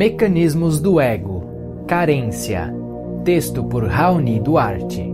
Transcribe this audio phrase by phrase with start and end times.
[0.00, 1.44] Mecanismos do Ego
[1.86, 2.74] Carência
[3.22, 5.12] Texto por Raoni Duarte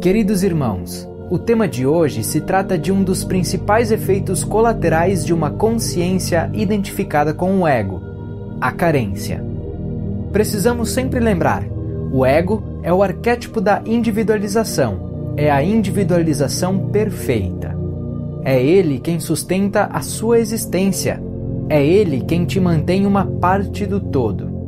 [0.00, 5.34] Queridos irmãos, o tema de hoje se trata de um dos principais efeitos colaterais de
[5.34, 8.00] uma consciência identificada com o ego,
[8.58, 9.44] a carência.
[10.32, 11.64] Precisamos sempre lembrar:
[12.10, 17.77] o ego é o arquétipo da individualização é a individualização perfeita.
[18.44, 21.22] É Ele quem sustenta a sua existência.
[21.68, 24.58] É Ele quem te mantém uma parte do todo.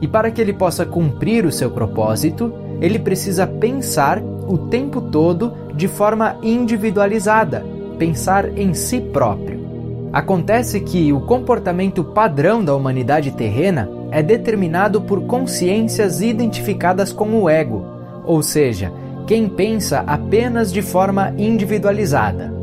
[0.00, 5.52] E para que ele possa cumprir o seu propósito, ele precisa pensar o tempo todo
[5.74, 7.64] de forma individualizada,
[7.98, 9.66] pensar em si próprio.
[10.12, 17.48] Acontece que o comportamento padrão da humanidade terrena é determinado por consciências identificadas com o
[17.48, 17.84] ego,
[18.24, 18.92] ou seja,
[19.26, 22.54] quem pensa apenas de forma individualizada.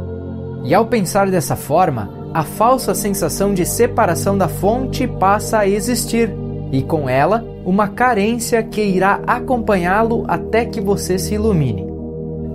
[0.64, 6.34] E ao pensar dessa forma, a falsa sensação de separação da fonte passa a existir,
[6.72, 11.86] e com ela, uma carência que irá acompanhá-lo até que você se ilumine.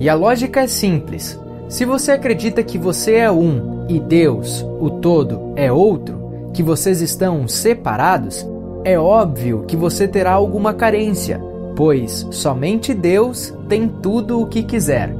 [0.00, 1.38] E a lógica é simples.
[1.68, 7.00] Se você acredita que você é um e Deus, o todo, é outro, que vocês
[7.00, 8.46] estão separados,
[8.84, 11.40] é óbvio que você terá alguma carência,
[11.76, 15.14] pois somente Deus tem tudo o que quiser.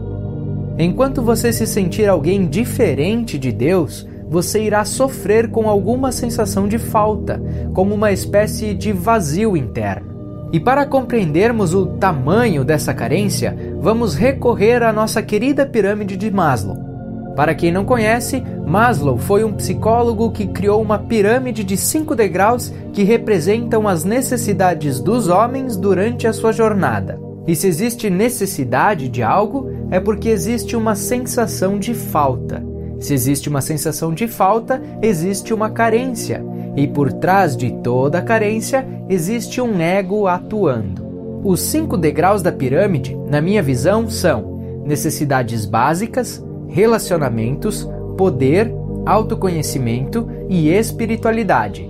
[0.79, 6.79] Enquanto você se sentir alguém diferente de Deus, você irá sofrer com alguma sensação de
[6.79, 7.43] falta,
[7.75, 10.07] como uma espécie de vazio interno.
[10.53, 16.77] E para compreendermos o tamanho dessa carência, vamos recorrer à nossa querida pirâmide de Maslow.
[17.35, 22.73] Para quem não conhece, Maslow foi um psicólogo que criou uma pirâmide de cinco degraus
[22.93, 27.19] que representam as necessidades dos homens durante a sua jornada.
[27.47, 32.63] E se existe necessidade de algo, é porque existe uma sensação de falta.
[33.01, 36.45] Se existe uma sensação de falta, existe uma carência.
[36.77, 41.07] E por trás de toda carência, existe um ego atuando.
[41.45, 48.73] Os cinco degraus da pirâmide, na minha visão, são necessidades básicas, relacionamentos, poder,
[49.07, 51.89] autoconhecimento e espiritualidade.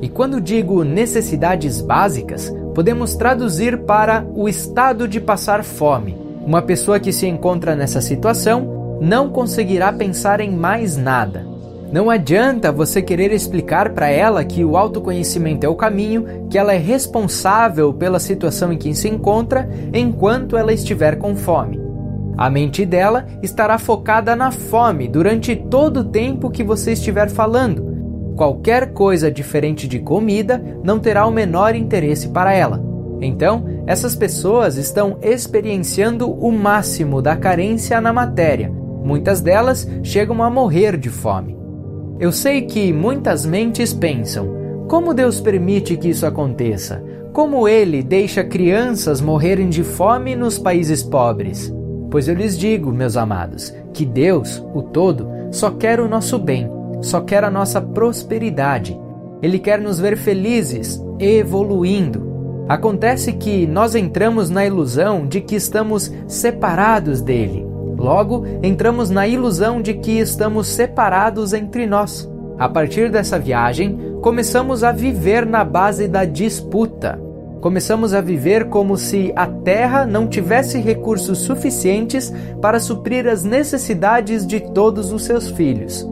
[0.00, 6.23] E quando digo necessidades básicas, podemos traduzir para o estado de passar fome.
[6.46, 11.46] Uma pessoa que se encontra nessa situação não conseguirá pensar em mais nada.
[11.90, 16.74] Não adianta você querer explicar para ela que o autoconhecimento é o caminho, que ela
[16.74, 21.80] é responsável pela situação em que se encontra enquanto ela estiver com fome.
[22.36, 28.34] A mente dela estará focada na fome durante todo o tempo que você estiver falando.
[28.36, 32.93] Qualquer coisa diferente de comida não terá o menor interesse para ela.
[33.24, 38.70] Então, essas pessoas estão experienciando o máximo da carência na matéria.
[39.02, 41.56] Muitas delas chegam a morrer de fome.
[42.20, 44.48] Eu sei que muitas mentes pensam:
[44.88, 47.02] como Deus permite que isso aconteça?
[47.32, 51.74] Como Ele deixa crianças morrerem de fome nos países pobres?
[52.10, 56.70] Pois eu lhes digo, meus amados, que Deus, o Todo, só quer o nosso bem,
[57.00, 58.96] só quer a nossa prosperidade.
[59.42, 62.23] Ele quer nos ver felizes, evoluindo.
[62.68, 67.66] Acontece que nós entramos na ilusão de que estamos separados dele.
[67.96, 72.30] Logo, entramos na ilusão de que estamos separados entre nós.
[72.58, 77.24] A partir dessa viagem, começamos a viver na base da disputa
[77.64, 82.30] começamos a viver como se a Terra não tivesse recursos suficientes
[82.60, 86.06] para suprir as necessidades de todos os seus filhos.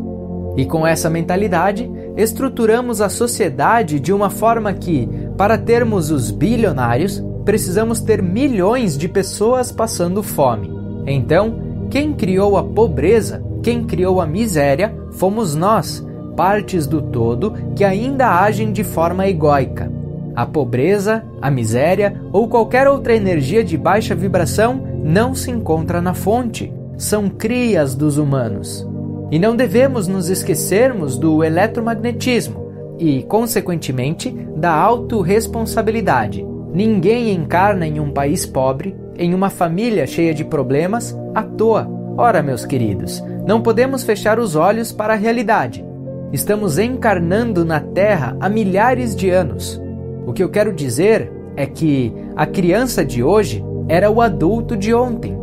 [0.56, 5.06] E com essa mentalidade, estruturamos a sociedade de uma forma que,
[5.36, 10.70] para termos os bilionários, precisamos ter milhões de pessoas passando fome.
[11.06, 16.06] Então, quem criou a pobreza, quem criou a miséria, fomos nós,
[16.36, 19.90] partes do todo que ainda agem de forma egóica.
[20.34, 26.14] A pobreza, a miséria ou qualquer outra energia de baixa vibração não se encontra na
[26.14, 28.88] fonte, são crias dos humanos.
[29.30, 32.61] E não devemos nos esquecermos do eletromagnetismo
[32.98, 36.46] e, consequentemente, da autorresponsabilidade.
[36.72, 41.88] Ninguém encarna em um país pobre, em uma família cheia de problemas, à toa.
[42.16, 45.84] Ora, meus queridos, não podemos fechar os olhos para a realidade.
[46.32, 49.80] Estamos encarnando na Terra há milhares de anos.
[50.26, 54.94] O que eu quero dizer é que a criança de hoje era o adulto de
[54.94, 55.36] ontem.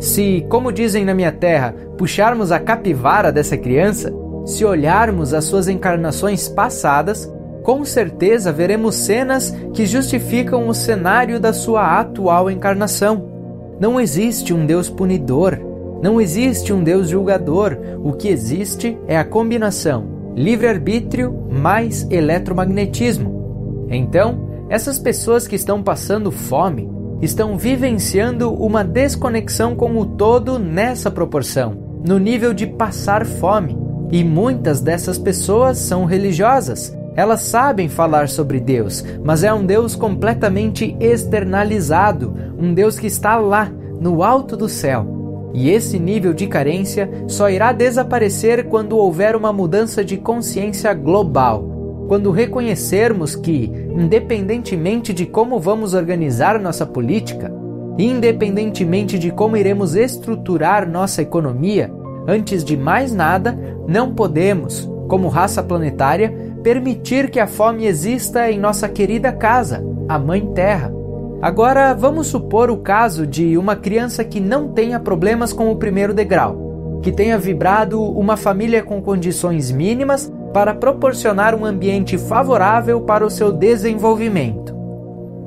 [0.00, 4.12] Se, como dizem na minha terra, puxarmos a capivara dessa criança,
[4.44, 11.52] se olharmos as suas encarnações passadas, com certeza veremos cenas que justificam o cenário da
[11.52, 13.30] sua atual encarnação.
[13.78, 15.58] Não existe um Deus punidor,
[16.02, 23.86] Não existe um Deus julgador, o que existe é a combinação livre-arbítrio mais eletromagnetismo.
[23.88, 26.90] Então, essas pessoas que estão passando fome
[27.20, 33.81] estão vivenciando uma desconexão com o todo nessa proporção, no nível de passar fome.
[34.12, 36.96] E muitas dessas pessoas são religiosas.
[37.16, 43.36] Elas sabem falar sobre Deus, mas é um Deus completamente externalizado, um Deus que está
[43.36, 45.50] lá, no alto do céu.
[45.54, 51.72] E esse nível de carência só irá desaparecer quando houver uma mudança de consciência global
[52.12, 57.50] quando reconhecermos que, independentemente de como vamos organizar nossa política,
[57.98, 61.90] independentemente de como iremos estruturar nossa economia,
[62.26, 68.58] antes de mais nada, não podemos, como raça planetária, permitir que a fome exista em
[68.58, 70.92] nossa querida casa, a Mãe Terra.
[71.40, 76.14] Agora, vamos supor o caso de uma criança que não tenha problemas com o primeiro
[76.14, 83.26] degrau, que tenha vibrado uma família com condições mínimas para proporcionar um ambiente favorável para
[83.26, 84.72] o seu desenvolvimento.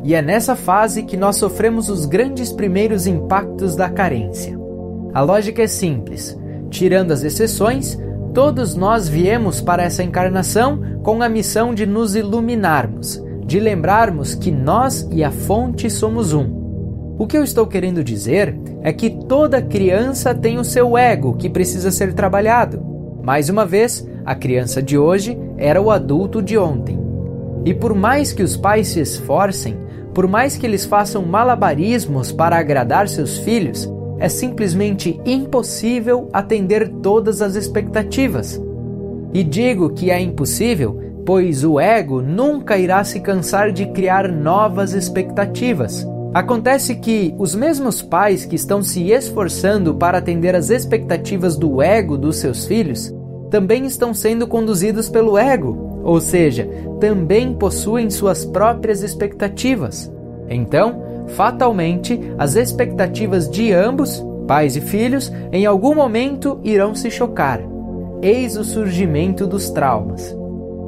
[0.03, 4.59] E é nessa fase que nós sofremos os grandes primeiros impactos da carência.
[5.13, 6.37] A lógica é simples:
[6.69, 7.97] tirando as exceções,
[8.33, 14.51] todos nós viemos para essa encarnação com a missão de nos iluminarmos, de lembrarmos que
[14.51, 16.65] nós e a fonte somos um.
[17.17, 21.49] O que eu estou querendo dizer é que toda criança tem o seu ego que
[21.49, 22.83] precisa ser trabalhado.
[23.23, 26.99] Mais uma vez, a criança de hoje era o adulto de ontem.
[27.63, 29.77] E por mais que os pais se esforcem,
[30.13, 37.41] por mais que eles façam malabarismos para agradar seus filhos, é simplesmente impossível atender todas
[37.41, 38.61] as expectativas.
[39.33, 44.93] E digo que é impossível, pois o ego nunca irá se cansar de criar novas
[44.93, 46.07] expectativas.
[46.33, 52.17] Acontece que os mesmos pais que estão se esforçando para atender às expectativas do ego
[52.17, 53.13] dos seus filhos
[53.49, 56.67] também estão sendo conduzidos pelo ego, ou seja,
[56.99, 60.11] também possuem suas próprias expectativas.
[60.49, 67.59] Então, fatalmente, as expectativas de ambos, pais e filhos, em algum momento irão se chocar.
[68.21, 70.35] Eis o surgimento dos traumas.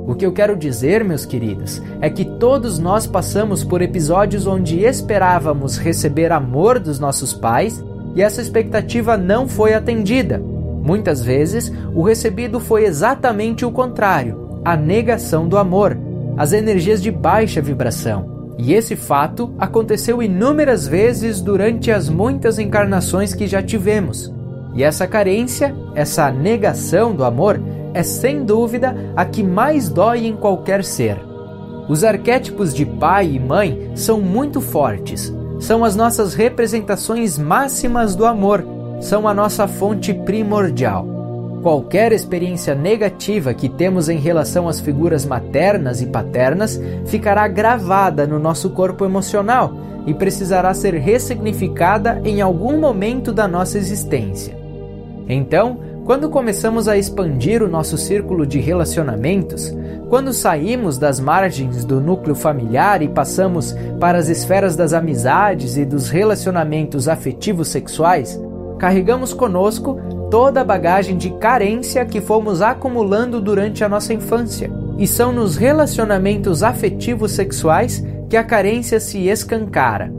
[0.08, 4.86] O que eu quero dizer, meus queridos, é que todos nós passamos por episódios onde
[4.86, 7.84] esperávamos receber amor dos nossos pais
[8.16, 10.40] e essa expectativa não foi atendida.
[10.40, 15.98] Muitas vezes, o recebido foi exatamente o contrário, a negação do amor,
[16.38, 18.37] as energias de baixa vibração.
[18.58, 24.34] E esse fato aconteceu inúmeras vezes durante as muitas encarnações que já tivemos.
[24.74, 27.62] E essa carência, essa negação do amor,
[27.94, 31.18] é sem dúvida a que mais dói em qualquer ser.
[31.88, 38.26] Os arquétipos de pai e mãe são muito fortes, são as nossas representações máximas do
[38.26, 41.17] amor são a nossa fonte primordial.
[41.62, 48.40] Qualquer experiência negativa que temos em relação às figuras maternas e paternas ficará gravada no
[48.40, 49.74] nosso corpo emocional
[50.06, 54.56] e precisará ser ressignificada em algum momento da nossa existência.
[55.28, 59.76] Então, quando começamos a expandir o nosso círculo de relacionamentos,
[60.08, 65.84] quando saímos das margens do núcleo familiar e passamos para as esferas das amizades e
[65.84, 68.40] dos relacionamentos afetivos sexuais,
[68.80, 70.00] carregamos conosco
[70.30, 74.72] toda a bagagem de carência que fomos acumulando durante a nossa infância.
[74.98, 80.12] E são nos relacionamentos afetivos sexuais que a carência se escancara.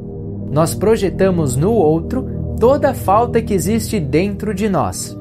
[0.50, 5.17] Nós projetamos no outro toda a falta que existe dentro de nós.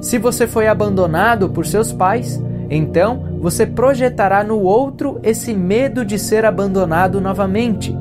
[0.00, 6.18] Se você foi abandonado por seus pais, então você projetará no outro esse medo de
[6.18, 7.94] ser abandonado novamente.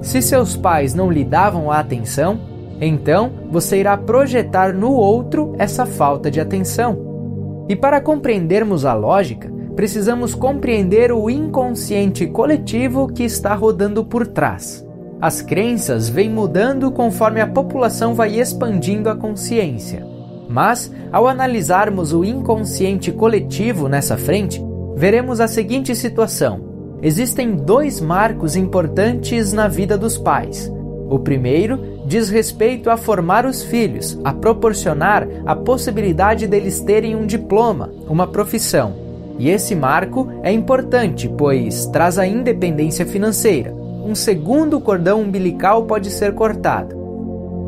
[0.00, 2.38] Se seus pais não lhe davam a atenção,
[2.86, 7.64] então você irá projetar no outro essa falta de atenção.
[7.68, 14.86] E para compreendermos a lógica, precisamos compreender o inconsciente coletivo que está rodando por trás.
[15.20, 20.06] As crenças vêm mudando conforme a população vai expandindo a consciência.
[20.48, 24.62] Mas, ao analisarmos o inconsciente coletivo nessa frente,
[24.94, 26.60] veremos a seguinte situação:
[27.00, 30.70] existem dois marcos importantes na vida dos pais.
[31.08, 37.26] O primeiro diz respeito a formar os filhos, a proporcionar a possibilidade deles terem um
[37.26, 38.94] diploma, uma profissão.
[39.38, 43.72] E esse marco é importante, pois traz a independência financeira.
[43.72, 46.94] Um segundo cordão umbilical pode ser cortado.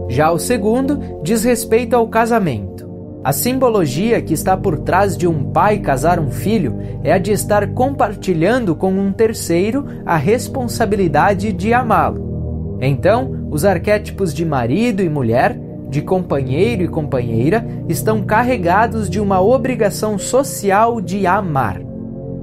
[0.09, 2.87] Já o segundo diz respeito ao casamento.
[3.25, 7.33] A simbologia que está por trás de um pai casar um filho é a de
[7.33, 12.78] estar compartilhando com um terceiro a responsabilidade de amá-lo.
[12.81, 15.59] Então, os arquétipos de marido e mulher
[15.89, 21.81] de companheiro e companheira, estão carregados de uma obrigação social de amar.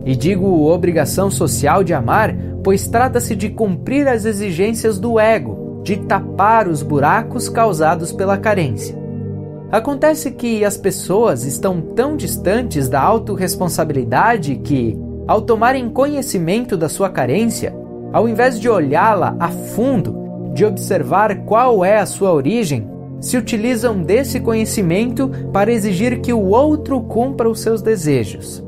[0.05, 5.97] E digo obrigação social de amar, pois trata-se de cumprir as exigências do ego, de
[5.97, 8.97] tapar os buracos causados pela carência.
[9.71, 17.09] Acontece que as pessoas estão tão distantes da autorresponsabilidade que, ao tomarem conhecimento da sua
[17.09, 17.75] carência,
[18.11, 20.22] ao invés de olhá-la a fundo,
[20.53, 22.87] de observar qual é a sua origem,
[23.19, 28.63] se utilizam desse conhecimento para exigir que o outro cumpra os seus desejos.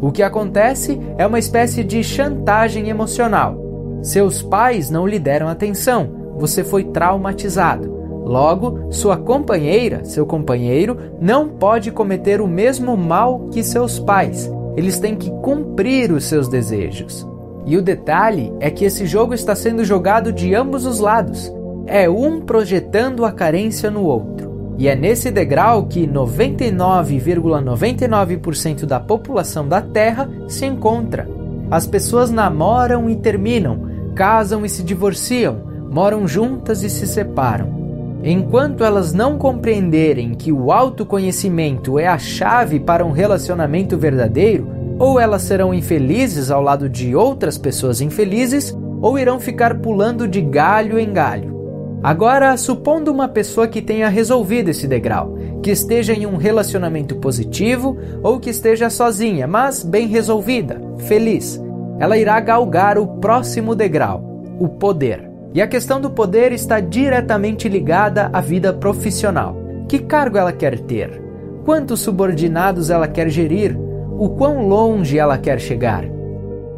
[0.00, 3.58] O que acontece é uma espécie de chantagem emocional.
[4.02, 8.00] Seus pais não lhe deram atenção, você foi traumatizado.
[8.24, 14.50] Logo, sua companheira, seu companheiro, não pode cometer o mesmo mal que seus pais.
[14.76, 17.28] Eles têm que cumprir os seus desejos.
[17.66, 21.52] E o detalhe é que esse jogo está sendo jogado de ambos os lados.
[21.86, 24.74] É um projetando a carência no outro.
[24.78, 31.28] E é nesse degrau que 99,99% ,99 da população da Terra se encontra.
[31.70, 35.58] As pessoas namoram e terminam, casam e se divorciam,
[35.90, 37.78] moram juntas e se separam.
[38.22, 44.66] Enquanto elas não compreenderem que o autoconhecimento é a chave para um relacionamento verdadeiro,
[45.00, 50.42] ou elas serão infelizes ao lado de outras pessoas infelizes, ou irão ficar pulando de
[50.42, 51.58] galho em galho.
[52.02, 57.96] Agora, supondo uma pessoa que tenha resolvido esse degrau, que esteja em um relacionamento positivo
[58.22, 61.58] ou que esteja sozinha, mas bem resolvida, feliz,
[61.98, 64.22] ela irá galgar o próximo degrau,
[64.58, 65.30] o poder.
[65.54, 69.56] E a questão do poder está diretamente ligada à vida profissional.
[69.88, 71.22] Que cargo ela quer ter?
[71.64, 73.89] Quantos subordinados ela quer gerir?
[74.20, 76.04] O quão longe ela quer chegar?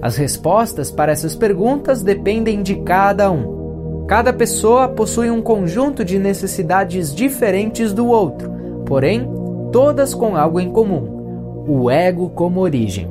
[0.01, 4.05] As respostas para essas perguntas dependem de cada um.
[4.07, 8.49] Cada pessoa possui um conjunto de necessidades diferentes do outro,
[8.87, 9.29] porém,
[9.73, 13.11] todas com algo em comum: o ego como origem.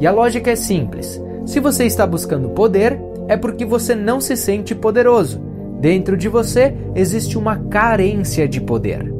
[0.00, 4.38] E a lógica é simples: se você está buscando poder, é porque você não se
[4.38, 5.38] sente poderoso.
[5.80, 9.12] Dentro de você existe uma carência de poder.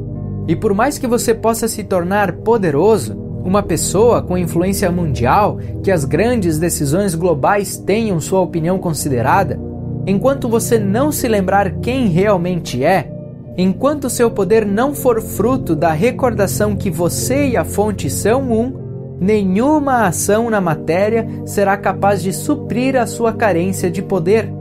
[0.48, 5.92] E por mais que você possa se tornar poderoso, uma pessoa com influência mundial, que
[5.92, 9.56] as grandes decisões globais tenham sua opinião considerada,
[10.04, 13.08] enquanto você não se lembrar quem realmente é,
[13.56, 19.16] enquanto seu poder não for fruto da recordação que você e a fonte são um,
[19.20, 24.52] nenhuma ação na matéria será capaz de suprir a sua carência de poder.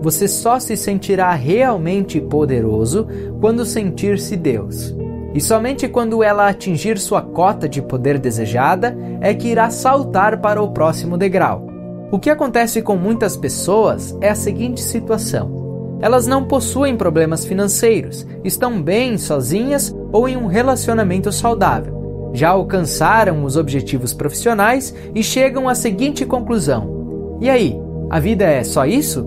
[0.00, 3.06] Você só se sentirá realmente poderoso
[3.40, 4.92] quando sentir-se Deus.
[5.34, 10.62] E somente quando ela atingir sua cota de poder desejada é que irá saltar para
[10.62, 11.66] o próximo degrau.
[12.10, 18.26] O que acontece com muitas pessoas é a seguinte situação: elas não possuem problemas financeiros,
[18.44, 22.30] estão bem sozinhas ou em um relacionamento saudável.
[22.34, 28.62] Já alcançaram os objetivos profissionais e chegam à seguinte conclusão: e aí, a vida é
[28.62, 29.26] só isso?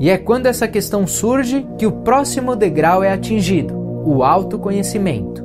[0.00, 5.41] E é quando essa questão surge que o próximo degrau é atingido: o autoconhecimento.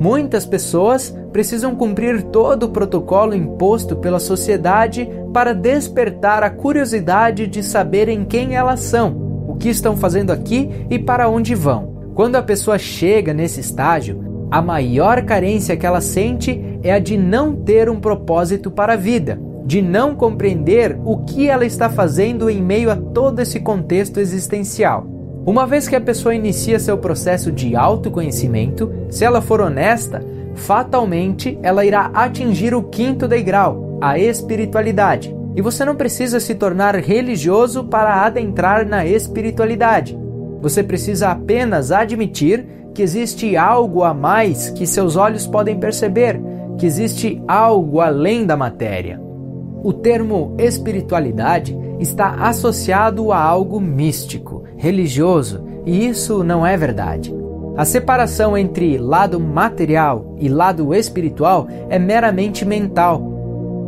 [0.00, 7.62] Muitas pessoas precisam cumprir todo o protocolo imposto pela sociedade para despertar a curiosidade de
[7.62, 11.92] saberem quem elas são, o que estão fazendo aqui e para onde vão.
[12.14, 17.16] Quando a pessoa chega nesse estágio, a maior carência que ela sente é a de
[17.16, 22.50] não ter um propósito para a vida, de não compreender o que ela está fazendo
[22.50, 25.06] em meio a todo esse contexto existencial.
[25.44, 31.58] Uma vez que a pessoa inicia seu processo de autoconhecimento, se ela for honesta, fatalmente
[31.64, 35.34] ela irá atingir o quinto degrau, a espiritualidade.
[35.56, 40.16] E você não precisa se tornar religioso para adentrar na espiritualidade.
[40.60, 46.40] Você precisa apenas admitir que existe algo a mais que seus olhos podem perceber,
[46.78, 49.20] que existe algo além da matéria.
[49.82, 54.51] O termo espiritualidade está associado a algo místico,
[54.82, 57.32] religioso, e isso não é verdade.
[57.76, 63.22] A separação entre lado material e lado espiritual é meramente mental.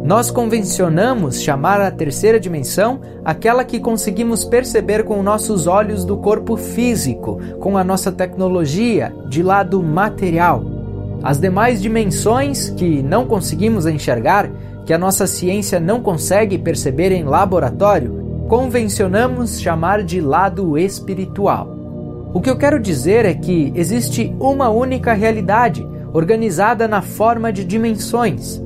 [0.04, 6.56] Nós convencionamos chamar a terceira dimensão aquela que conseguimos perceber com nossos olhos do corpo
[6.56, 10.64] físico, com a nossa tecnologia de lado material.
[11.24, 14.48] As demais dimensões que não conseguimos enxergar,
[14.86, 21.74] que a nossa ciência não consegue perceber em laboratório, convencionamos chamar de lado espiritual.
[22.32, 27.64] O que eu quero dizer é que existe uma única realidade, organizada na forma de
[27.64, 28.62] dimensões.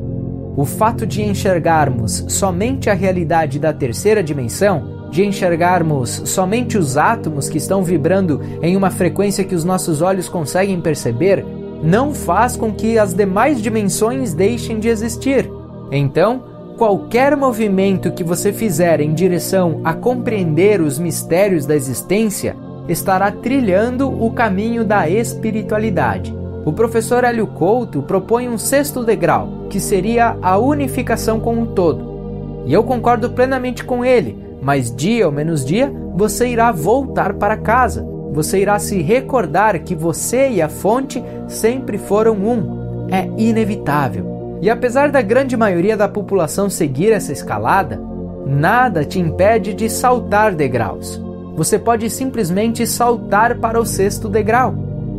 [0.56, 7.48] O fato de enxergarmos somente a realidade da terceira dimensão de enxergarmos somente os átomos
[7.48, 11.44] que estão vibrando em uma frequência que os nossos olhos conseguem perceber,
[11.82, 15.50] não faz com que as demais dimensões deixem de existir.
[15.90, 16.42] Então,
[16.78, 22.56] qualquer movimento que você fizer em direção a compreender os mistérios da existência
[22.88, 26.32] estará trilhando o caminho da espiritualidade.
[26.64, 32.62] O professor Hélio Couto propõe um sexto degrau, que seria a unificação com o todo.
[32.64, 37.56] E eu concordo plenamente com ele, mas dia ou menos dia você irá voltar para
[37.56, 38.06] casa.
[38.32, 43.08] Você irá se recordar que você e a fonte sempre foram um.
[43.10, 44.37] É inevitável.
[44.60, 48.00] E apesar da grande maioria da população seguir essa escalada,
[48.46, 51.22] nada te impede de saltar degraus.
[51.54, 54.74] Você pode simplesmente saltar para o sexto degrau.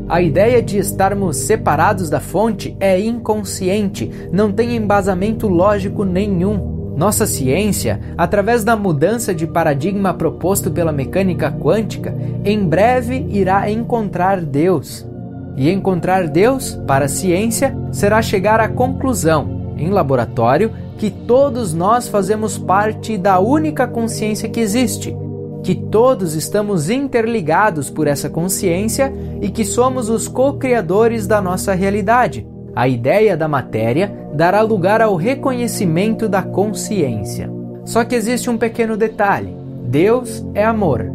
[0.10, 6.94] A ideia de estarmos separados da fonte é inconsciente, não tem embasamento lógico nenhum.
[6.98, 14.42] Nossa ciência, através da mudança de paradigma proposto pela mecânica quântica, em breve irá encontrar
[14.42, 15.09] Deus.
[15.56, 22.08] E encontrar Deus, para a ciência, será chegar à conclusão, em laboratório, que todos nós
[22.08, 25.16] fazemos parte da única consciência que existe,
[25.64, 32.46] que todos estamos interligados por essa consciência e que somos os co-criadores da nossa realidade.
[32.76, 37.50] A ideia da matéria dará lugar ao reconhecimento da consciência.
[37.86, 41.06] Só que existe um pequeno detalhe: Deus é amor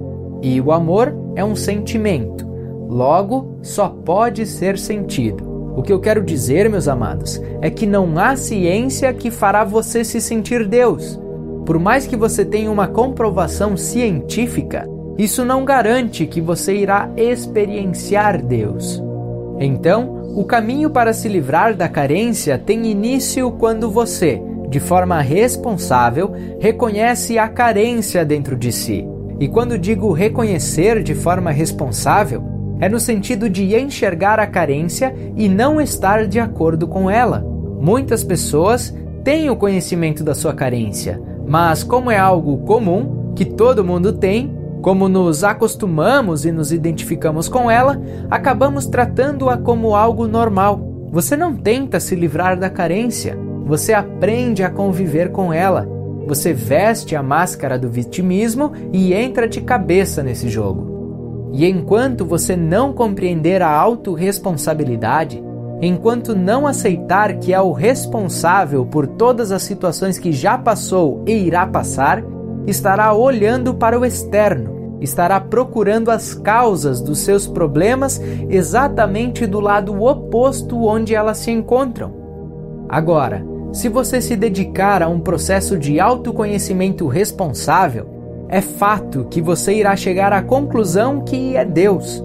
[0.43, 2.47] e o amor é um sentimento.
[2.95, 5.75] Logo, só pode ser sentido.
[5.77, 10.05] O que eu quero dizer, meus amados, é que não há ciência que fará você
[10.05, 11.19] se sentir Deus.
[11.67, 18.41] Por mais que você tenha uma comprovação científica, isso não garante que você irá experienciar
[18.41, 19.03] Deus.
[19.59, 26.33] Então, o caminho para se livrar da carência tem início quando você, de forma responsável,
[26.61, 29.05] reconhece a carência dentro de si.
[29.41, 35.49] E quando digo reconhecer de forma responsável, é no sentido de enxergar a carência e
[35.49, 37.45] não estar de acordo com ela.
[37.81, 43.85] Muitas pessoas têm o conhecimento da sua carência, mas como é algo comum, que todo
[43.85, 50.81] mundo tem, como nos acostumamos e nos identificamos com ela, acabamos tratando-a como algo normal.
[51.11, 55.89] Você não tenta se livrar da carência, você aprende a conviver com ela.
[56.27, 60.94] Você veste a máscara do vitimismo e entra de cabeça nesse jogo.
[61.55, 65.43] E enquanto você não compreender a autorresponsabilidade,
[65.81, 71.33] enquanto não aceitar que é o responsável por todas as situações que já passou e
[71.33, 72.25] irá passar,
[72.67, 80.03] estará olhando para o externo estará procurando as causas dos seus problemas exatamente do lado
[80.03, 82.13] oposto onde elas se encontram.
[82.89, 88.14] Agora, se você se dedicar a um processo de autoconhecimento responsável,
[88.55, 92.23] é fato que você irá chegar à conclusão que é Deus.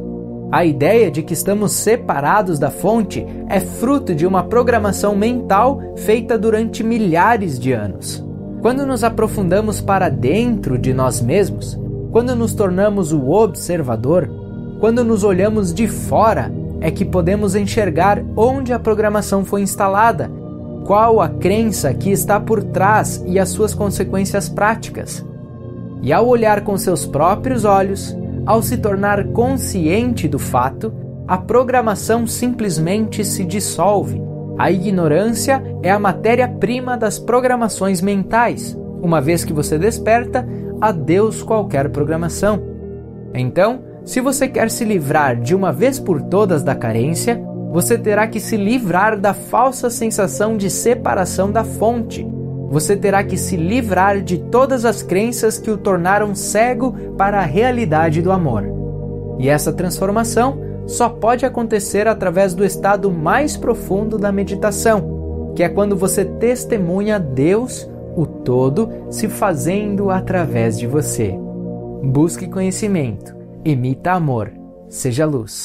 [0.51, 6.37] A ideia de que estamos separados da fonte é fruto de uma programação mental feita
[6.37, 8.23] durante milhares de anos.
[8.61, 11.75] Quando nos aprofundamos para dentro de nós mesmos,
[12.11, 14.29] quando nos tornamos o observador,
[14.79, 20.29] quando nos olhamos de fora, é que podemos enxergar onde a programação foi instalada,
[20.85, 25.27] qual a crença que está por trás e as suas consequências práticas.
[26.01, 30.93] E ao olhar com seus próprios olhos, ao se tornar consciente do fato,
[31.27, 34.21] a programação simplesmente se dissolve.
[34.57, 38.77] A ignorância é a matéria-prima das programações mentais.
[39.01, 40.47] Uma vez que você desperta,
[40.81, 42.62] adeus qualquer programação.
[43.33, 47.39] Então, se você quer se livrar de uma vez por todas da carência,
[47.71, 52.27] você terá que se livrar da falsa sensação de separação da fonte.
[52.69, 57.45] Você terá que se livrar de todas as crenças que o tornaram cego para a
[57.45, 58.63] realidade do amor.
[59.39, 65.69] E essa transformação só pode acontecer através do estado mais profundo da meditação, que é
[65.69, 71.36] quando você testemunha Deus o todo se fazendo através de você.
[72.03, 74.51] Busque conhecimento, emita amor,
[74.89, 75.58] seja luz.